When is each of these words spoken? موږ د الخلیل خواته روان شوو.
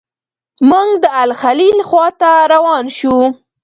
موږ 0.69 0.89
د 1.03 1.05
الخلیل 1.23 1.77
خواته 1.89 2.29
روان 2.53 2.85
شوو. 2.97 3.23